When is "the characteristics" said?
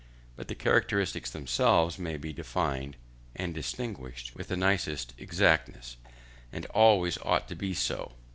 0.47-1.29